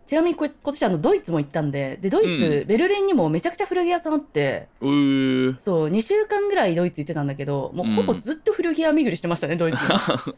[0.07, 2.67] ちなみにこ今年あのドイツも行ったんで、で、ドイツ、うん。
[2.67, 5.59] ベルリンにもめちゃくちゃ古着屋さんあって、うー。
[5.59, 8.19] そう、2週間ぐらいドイツ行ってたんだけど、もうほぼうん。
[8.19, 9.79] ずっと古着屋巡りしてましたね、ドイツ。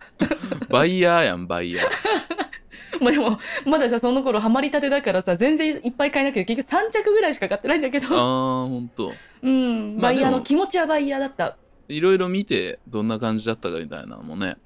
[0.68, 1.88] バイヤーやんバイヤー。
[3.00, 8.10] もうでもまださその頃ハマりたてだからさ全然いっぱい買えなくて結局3着ぐらいしか買ってないんだけあどー
[8.68, 9.12] ほんと。
[9.42, 9.98] うん。
[9.98, 11.56] バイヤーの気持ちはバイヤーだった。
[11.88, 14.56] いろいろ見てどんな感じだったかみたいなのもね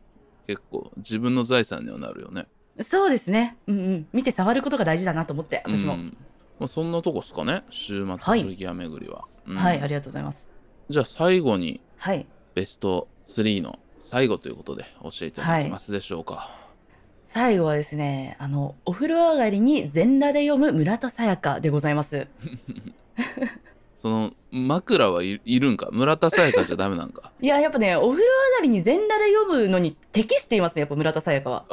[0.46, 2.46] 結構自分の財産にはなるよね
[2.81, 3.57] そうですね。
[3.67, 4.07] うんうん。
[4.12, 6.17] 見て触ることが大事だなと思って私も、うん。
[6.59, 7.62] まあ、そんなとこっすかね？
[7.71, 8.43] 週末はい。
[8.43, 9.57] 古着屋巡りは、うん。
[9.57, 10.49] はいありがとうございます。
[10.88, 12.27] じゃあ最後にはい。
[12.55, 16.51] ベスト3の最後ということで教えていただけますでしょうか、
[17.27, 22.27] 最後はですねあのお風呂上がりに全裸で読む村田沙耶香でございます
[23.98, 25.88] その枕はいいるんか？
[25.92, 27.32] 村田沙耶香じゃダメなんか？
[27.42, 31.64] いややっぱねお風呂上がりに全裸で読むのに適していますねやっぱ村田沙耶香は。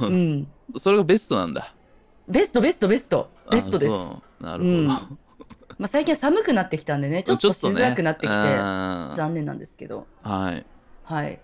[0.00, 0.48] うん。
[0.76, 1.74] それがベストなんだ。
[2.28, 3.30] ベストベストベスト。
[3.50, 3.94] ベストです。
[3.94, 4.44] あそう。
[4.44, 4.86] なるほど、うん。
[4.86, 5.08] ま
[5.84, 8.36] あ、最近寒くなってきたんでね ちょっとしづらくなってきて、
[9.16, 10.06] 残念なんですけど。
[10.22, 10.66] はい。
[11.04, 11.40] はい、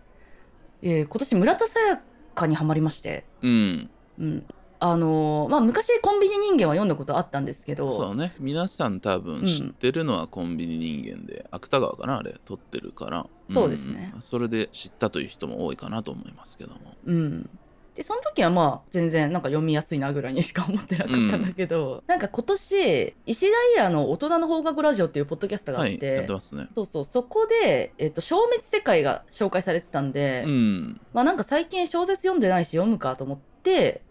[0.83, 2.01] えー今年村田沙耶
[2.35, 3.91] 香にはまりまして、うん。
[4.19, 4.45] うん
[4.81, 8.35] あのーまあ、昔コンビニ人間は読んだことあったんですけどそうね。
[8.39, 13.27] 皆さん多分知ってるのはコンビニ人間で、芥川かなあれ撮ってるから。
[13.51, 14.13] そうですね。
[14.17, 14.23] ん。
[14.23, 16.81] それで知ったという人も多いかなと思いますけども。
[17.05, 17.51] うん、
[17.95, 26.69] でその時はまあ全然なんか読みやすいなぐらいにしか思ってなかったんだけど、なんか今年石平の大人の放課後ラジオっていうポッドキャストがあはいって、やってますね。
[26.75, 27.05] そうそう。
[27.05, 31.01] そこで、えっと消滅世界が紹介されてたんで、うん。
[31.13, 34.03] まあなんか最近小説読んでないし読むかと思って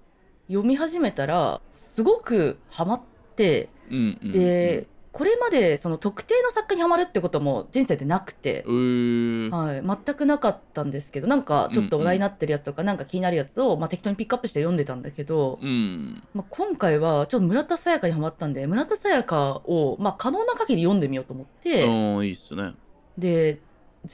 [0.48, 3.02] 読み始めたらすごくハマっ
[3.36, 16.24] てうんうんで、これまでその特定の作家にハマるってことも人生でなくて、はい、全くなかったんですけどなんかちょっと話題になってるやつとか、なんか気になるやつを、まあ、適当にピックアップして読んでたんだけど、うん。
[16.34, 21.86] まあ、今回はちょっと村田沙耶香にハマったんで村田沙耶香を、まあ、可能な限り読んでみようと思って、
[22.26, 22.74] いいっすね。
[23.18, 23.60] で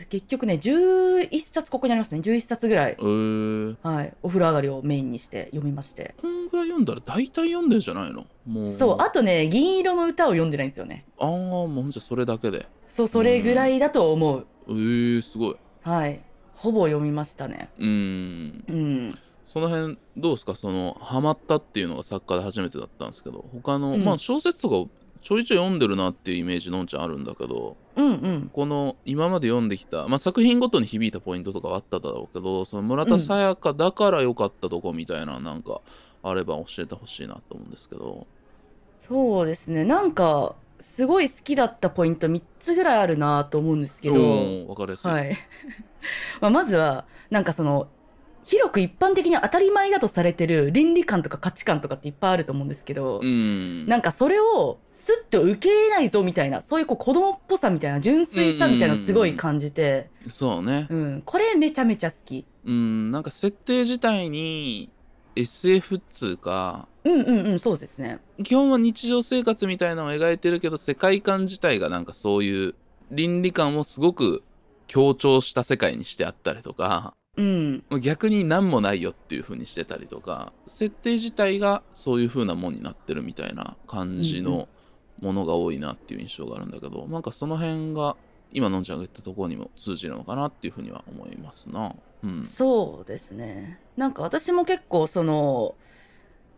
[0.09, 2.21] 結局ね11冊ここにありますね。
[2.21, 6.13] 11冊ぐらい、えー、はい、お風呂上がりをメインにして読みまして。
[6.21, 8.27] こんぐらい読んだら大体読んでんじゃないの？
[8.45, 8.69] もう。
[8.69, 8.97] そう。
[8.99, 11.05] あとね銀色の歌を読んでないんですよね。
[11.19, 12.67] ああもうじゃあそれだけで。
[12.87, 15.55] そうそれぐらいだと思う、えー、すごい。
[15.81, 16.21] はい。
[16.53, 17.69] ほぼ読みましたね。
[17.79, 18.63] うん。
[18.67, 19.17] うん。
[19.43, 20.55] その辺どうですか？
[20.55, 24.03] そのハマったっていうのが作家で初めてだったんですけど他の、うん。
[24.03, 28.49] まあ小説とかちょいちょい読んでるなっていうイメージのんちゃんあるんだけどうんうん。
[28.53, 35.81] この今まで読んできた、まあ、作品ごとに響いたポイントとかはあっただろうけどその村田沙耶香だから良かったとこみたいななんか
[36.23, 38.25] あれば教えてほしいなと思うんですけど。
[38.99, 39.83] そうですね。
[39.85, 45.37] なんかすごい好きだったポイント3つぐらいあるなと思うんですけど、おーわかりやすい、はい。
[46.41, 47.87] まあまずはなんかその
[48.49, 53.85] 広く一般的に当たり前だとされてる倫理観とか価値観とかっていっぱいあると思うんですけど、うん。
[53.85, 60.87] なんかそれをスッと受け入れないぞみたいなそういうこう子供っぽさみたいな純粋さみたいなのすごい感じて、そうね。
[60.89, 62.43] うん、これめちゃめちゃ好き。
[62.65, 63.11] うん。
[63.11, 64.89] なんか設定自体に
[65.35, 68.17] SF っつうかうんうんうんそうですね。
[68.43, 72.73] 基本は日常生活みたいなのを描いてるけど世界観自体がなんかそういう
[73.11, 74.41] 倫理観をすごく
[74.87, 84.67] 強調した世界にしてあったりとかうん逆に何もないよっていう風にしてたりとか設定自体がそういう風なもんになってるみたいな感じうんうの
[85.21, 88.15] ものが多いなっていう印象があるんだけど、なんかその辺が
[88.51, 91.93] 今のんちゃんが言ったところにも通じるのかなっていう風には思いますな。
[92.23, 93.79] うん、そうですね。
[93.97, 95.75] なんか私も結構その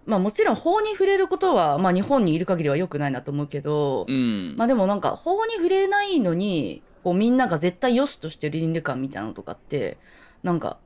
[0.05, 9.97] まあもちろん法に触れることは、まあ、日本にいる限りは良くないなと思うけど、うんまあでもなんか法に触れないのにこうみんなが絶対良しとしてる倫理観みたいなのとかって
[10.43, 10.77] なんか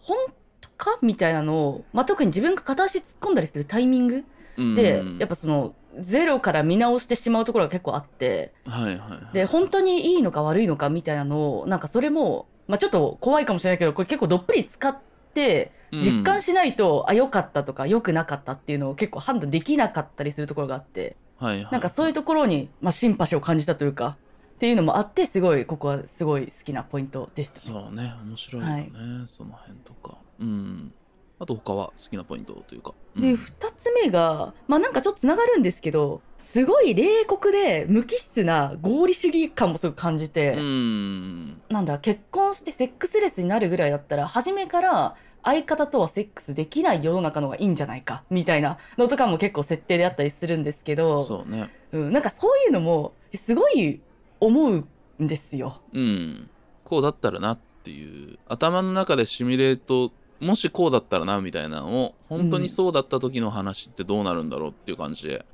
[0.00, 0.16] 本
[0.60, 4.24] 当かみたいなのを、まあ、特に自分が片足突っ込んだりするタイミング
[4.56, 5.18] で、うん。
[5.18, 9.34] やっぱそのゼロから見直してしまうところが結構あってはいはいはい。
[9.34, 14.96] で本当にいいのか悪いのかみたいなのをなんかそれも、まあ、ちょっと怖いかもしれないけどこれ結構どっぷり使っ
[15.34, 24.16] て実感しないと、あ良かったとか良くなかったっていうのを結構判断できなかったりするところがあってはいはい、なんかそういうところに、まあ、シンパシーを感じたというか
[24.62, 27.60] っていうのもあってすごいここはすごい好きなポイントでしたね。
[27.64, 28.86] そうね面白いよね、
[29.26, 30.18] その辺とか。
[30.38, 30.94] うん。
[31.40, 33.22] あと他は好きなポイントというか、うん。
[33.22, 41.60] で2つ目がまあなんかちょっとつながるんですけどすごい冷酷で無機質な合理主義感もすごく感じて、うん。
[41.68, 51.20] なんだ結婚してセックスレスになるぐらいだったら初めから相方とはセックスできない世の中の方がいいんじゃないかみたいなのとかも結構設定であったりするんですけど。
[51.24, 51.68] そうね。
[51.90, 54.00] うん、なんかそういうのもすごい
[54.42, 54.84] 思う
[55.22, 55.80] んですよ。
[55.92, 56.50] うん。
[56.84, 58.38] こうだったらなっていう。
[58.48, 65.46] 頭の中でシミュレートもしこうだったらなみたいなのを本当にそうだった時の話ってどうなるんだろうっていう感じで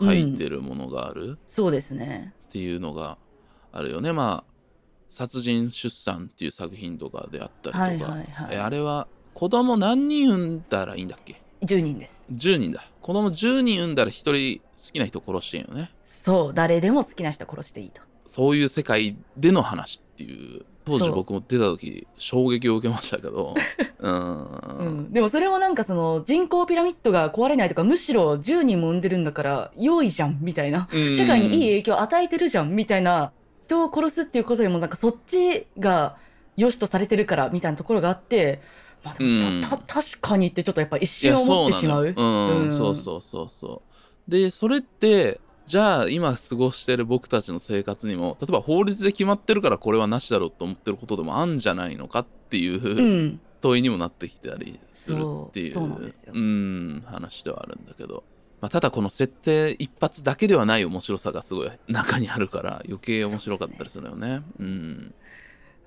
[0.00, 1.38] 書いてるものがある。
[1.46, 2.32] そうですね。
[2.48, 3.18] っていうのが
[3.72, 4.14] あるよね。
[4.14, 4.50] まあ
[5.06, 12.26] 殺人出産っていう作品とかであったりとか、はいはいあれは子供何人産んだらいいんだっけ？10人です。
[12.32, 12.90] 10人だ。
[13.02, 15.92] 子供10人産んだら1人好きな人殺してんよね。
[16.04, 18.00] そう誰でも好きな人殺していいと
[18.30, 20.64] そういう世界での話っていう。
[20.86, 23.54] 当時僕も出た時衝撃を受けましたけど。
[23.98, 24.44] うん。
[24.44, 30.88] うん、でもそれもなんかその人口ピラミッドが壊れないとかむしろ10人も産んでるんだから良いじゃんみたいな。
[30.92, 31.14] うん。
[31.14, 33.32] 社会にいい影響を与えてるじゃんみたいな
[33.66, 36.16] 人を殺すっていうことよりもなんかそっちが
[36.56, 38.60] 良しとされてるからみたいなところがあって
[39.02, 42.06] まあでもうんたた確かにってちょっとやっぱ一い瞬や思ってしまう。
[42.06, 42.52] そうなの。
[42.52, 42.72] ようん、うん。
[42.72, 43.82] そうそうそうそ
[44.28, 44.30] う。
[44.30, 58.24] でそれってじゃあ今過ごしてる僕たちの生活にも例えば法律で決まってるからこれはなしだろうと思ってることでもあんじゃないのかっていう、うん、問いにもなってきたりするっていうそうん話ではあるんだけど、
[58.60, 64.42] まあ、ただこの設定一発だけではない面白さがすごい中にあるから余計面白かったりするよね。
[64.58, 65.14] うん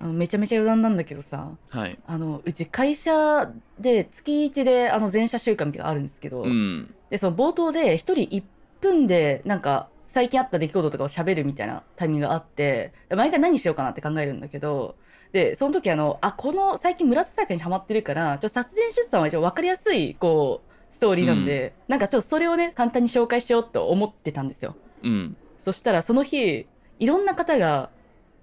[0.00, 1.98] あのめちゃめちゃ余談なんだけどさはい。
[2.06, 6.94] あのうち会社で月1であの全社週間みたいなのがあるんですけど、うん。
[7.10, 8.42] でその冒頭で一人1
[8.88, 14.96] 分でなんか最近あった出来事とかを喋るみたいなタイミングがあって毎回何しようかなって考えるんだけど
[15.32, 24.76] でその時あのあこの最近村瀬坂にハマってるからちょっと殺人出産は一応分かりやすいこうストーリーなんで、なんかちょっとそれをね簡単に紹介しようと思ってたんですよ。
[25.02, 25.36] うん。
[25.58, 26.68] そしたらその日
[27.00, 27.90] いろんな方が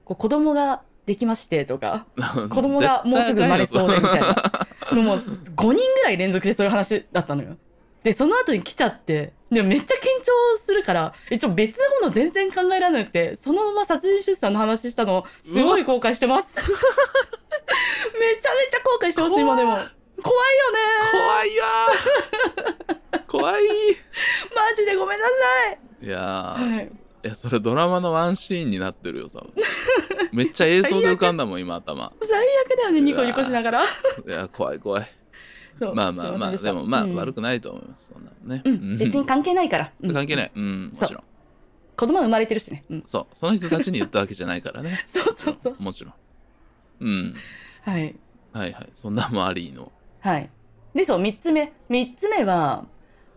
[0.03, 2.07] こう子供ができましてとか
[2.51, 4.35] 子供がもうすぐ生まれそうでみたいな。
[4.95, 7.55] のもう5人ぐらい連続でそういう話だったのよ。
[8.03, 16.55] で、その後に来ちゃって、でもめっちゃ緊張するから、一応別のもの全然考えられなくて、そのまま殺人出産の話したの、すごい後悔してます。
[16.57, 19.71] めちゃめちゃ後悔してます、今でも。
[19.71, 20.79] 怖いよね
[21.11, 23.63] 怖いわー怖い
[24.55, 25.33] マジでごめんなさ
[26.03, 26.11] いやい。
[26.13, 26.85] ーはい。
[27.23, 29.53] いやそれドラマのワンシーンになってるよ多分
[30.31, 33.83] めっちゃ映像で浮かんだもん今頭 最悪だよね、ニコニコしながら。
[33.83, 33.87] い
[34.27, 35.11] や怖い怖い
[35.79, 38.13] まあまあまあでもまあ悪くくないと思います。
[38.13, 38.61] そんなのね。
[38.65, 39.91] うん、別に関係ないから。
[40.01, 40.13] うん。
[40.13, 40.51] 関係ない。
[40.55, 41.23] うんもちろん。
[41.95, 42.83] 子供は生まれてるしね。
[42.89, 43.03] うん。
[43.05, 43.27] そう。
[43.33, 45.03] その人たちに言ったわけじゃないからね。
[45.05, 45.75] そうそうそう。
[45.79, 46.13] もちろん。
[47.01, 47.35] うん。
[47.83, 48.15] はい。
[48.53, 48.89] はいはい。
[48.93, 49.91] そんなんもありの。
[50.19, 50.49] はい。
[50.93, 51.73] で、そう、三つ目。
[51.89, 52.85] 三つ目は、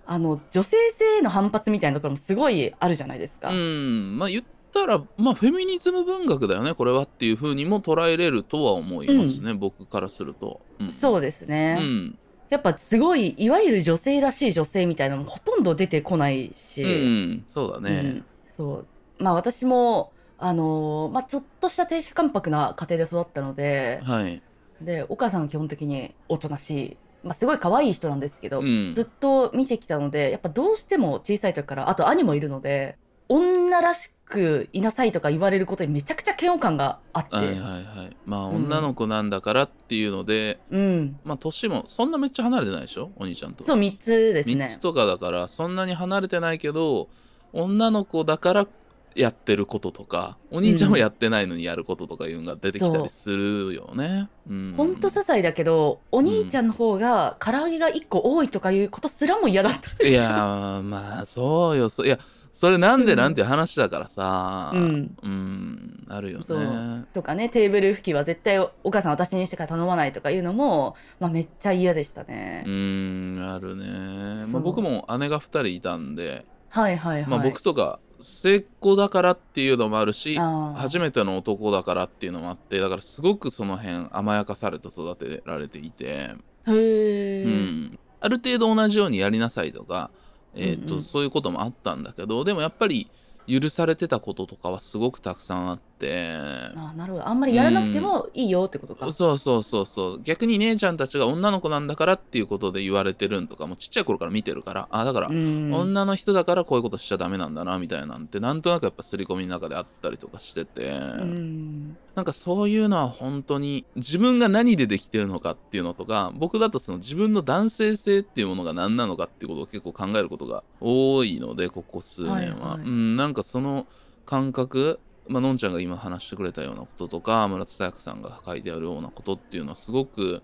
[0.06, 3.50] あの、女性性への反発みたいなところもすごいあるじゃないですか。
[3.50, 4.18] うん。
[4.18, 4.44] まあ言っ
[4.74, 11.78] たらまあフェミニズム文学だよねこれはっていうふうにも捉えれるとは思いますね、僕からすると、うん、そうですね。
[11.80, 12.18] うん
[12.50, 16.84] やっぱすごい、いわゆる女性らしい女性みたいなのもほとんど出てこないし。
[16.84, 18.86] うん、そうだねうんそう。
[19.18, 24.42] まあ私も、あのーまあちょっとした亭主関白な家庭で育ったので、はい、
[24.80, 26.96] で、お母さんは基本的におとなしい。
[27.22, 32.96] まあすごい可愛い人なんですけど、うんずっと見てきたので、やっぱどうしても小さい時から、あと兄もいるので、
[33.28, 41.20] 女らしくいなさいとか言われることにめちゃくちゃ嫌悪感があって、はいはいはいまあうん女の子なんだからっていうので、うん。
[41.24, 43.10] まあ年もそんなめっちゃ離れてないでしょ？
[43.16, 44.68] お兄ちゃんとそう、3つです3ね。
[44.68, 47.08] つとかだからそんなに離れてないけど
[47.52, 48.66] 女の子だから
[49.14, 54.28] やってることとかお兄ちゃんはやってないのにやることとかいうのが出てきたりするよね。
[54.48, 60.10] うんほんと些細だけど、お兄ちゃんの方が唐揚げが1個多いとかいうことすらも嫌だったんですよ。
[60.10, 62.18] いやーまあそうよそういや
[62.54, 66.64] それなんでなんていう話だからさうんうんあるよそね
[67.02, 67.06] う。
[67.12, 72.62] とかね、テーブル拭きは絶対お母さん私にしか頼まないとかいうのも、まあめっちゃ嫌でしたね。
[72.64, 77.30] うんあるね、まあ、僕も姉が2人いたんで、はいはいはい。
[77.30, 87.44] まあ、僕とか末っ子だからっていうのもあるし初めての男だからっていうのもあってだからすごくその辺甘やかされて育てられていて、へー。
[87.44, 90.12] うん、ある程度同じようにやりなさいとか、
[90.56, 90.98] えーとうん。
[90.98, 93.10] うんそういうこともあったんだけどでもやっぱり
[93.46, 96.36] 許されてたこととかはすごくたくさんあって。
[96.76, 97.28] あなるほど。
[97.28, 99.10] あんまりやらなくてもいいよってことか。
[99.10, 100.20] そうそうそうそう。
[100.22, 104.88] 逆に姉ちゃんたちが女の子なんだからっていうことで言われてるんとかもちっちゃい頃から見てるから。
[104.90, 105.72] あだから、うん。
[105.72, 111.96] 女の人だからこういうことしちゃダメなんだなみたいなんてなんとなくやっぱ刷り込みの中であったりとかしてて、うん。
[112.14, 122.80] なんかそういうのは本当に自分が何でできてるのかっていうのとか僕だとその自分の男性性っていうものが何なのかっていうことを結構考えることが多いのでここ数年は、はいはい。
[122.82, 123.86] うんなんかその
[124.26, 130.42] 感覚まあのんちゃんが今話してくれたようなこととか村田沙耶香さんが書いてあるようなことっていうのはすごく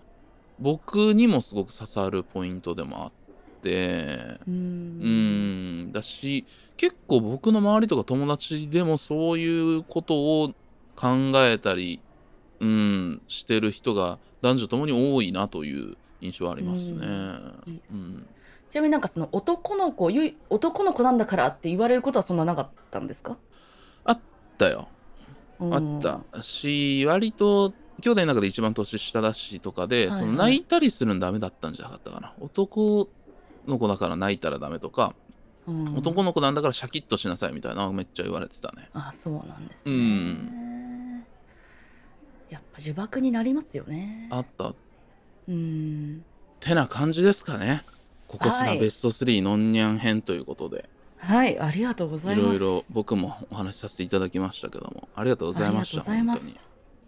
[0.59, 3.11] 僕にもすごく刺さるポイントでもあっ
[3.61, 5.81] てううん。
[5.89, 6.45] んだし
[6.77, 10.53] 結構僕の周りとか友達でもそういうことを
[10.95, 11.99] 考えたり、
[12.59, 17.05] うん、してる人が男女ともに多いなという印象はありますね。
[17.07, 18.25] うん。
[18.69, 20.09] ちなみになんかその男の子
[20.49, 23.37] 男の子なんだからって言われることはそんななかったんですか？
[24.61, 24.87] だよ。
[25.59, 25.73] うん。
[25.73, 30.19] あったし割と兄弟の中で一番年下だしとかで、はいはい。
[30.19, 32.33] その泣いたりするのダメだったんじゃなかったかな。
[32.39, 33.09] 男
[33.67, 35.13] の子だから泣いたらダメとか、
[35.67, 35.95] うん。
[35.95, 38.89] 男の子なんだからシャキッとしなさいみたいなのめっちゃ言われてたね。
[38.93, 41.25] あそうなんですね、うん。
[42.49, 44.27] やっぱ呪縛になりますよね。
[44.31, 44.73] あった。
[45.47, 46.23] うん。
[46.59, 47.83] てな感じですかね。
[48.27, 48.79] ここすなはい。
[48.79, 50.89] ベスト3ノンニャン編ということで、
[51.21, 52.57] はいありがとうございます。
[52.57, 56.23] いろいろ僕もお話しさせていただきましたけどもありがとうございましたあり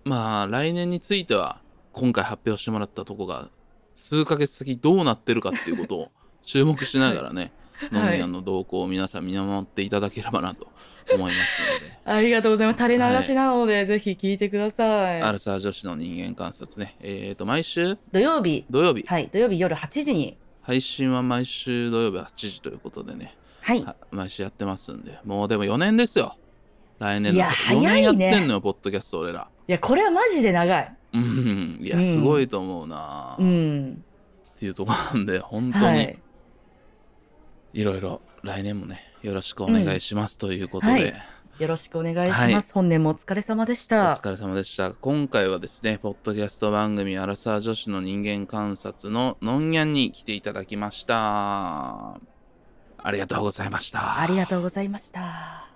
[0.05, 1.59] まあ来年については
[1.91, 3.49] 今回発表してもらったとこが
[3.95, 6.11] 数ヶ月先どうなってるかっていうことを
[6.43, 7.89] 注目しながらね、はい。
[7.91, 10.67] ノンニャンの動向を皆さん見守っていただければなと
[11.13, 11.99] 思いますので。
[12.05, 12.83] ありがとうございます。
[12.83, 15.21] 垂れ流しなので、ぜひ聞いてください。
[15.21, 16.97] アルサー女子の人間観察ね。
[16.99, 17.97] えっ、と毎週？
[18.11, 18.65] 土曜日。
[18.69, 19.05] 土曜日。
[19.07, 20.37] はい土曜日夜8時に。
[20.63, 23.83] 配信は毎週土曜日8時ということでねはい。
[23.83, 25.19] は毎週やってますんで。
[25.23, 26.37] もうでも4年ですよ。
[26.99, 27.91] 来年いや4早いね。
[27.91, 29.47] 年やってんのよポッドキャスト俺ら。
[29.67, 30.95] いやこれはマジで長い。
[31.13, 31.79] うん。
[31.81, 32.03] いやうん。
[32.03, 34.03] すごいと思うな、うっん
[34.57, 36.19] ていうところなんで本当に、はい。
[37.73, 41.13] いろいろ来年もねよろしくお願いしますということで、はい。
[41.59, 42.61] よろしくお願いします、はい。
[42.73, 44.91] 本年もお疲れ様でしおた疲れ様でした。
[44.91, 52.19] 今回はですねポッドキャスト番組「アラサー女子の人間観察」ののんにゃんに来ていただきました
[53.03, 54.21] ありがとうございました。
[54.21, 55.72] ありがとうございました。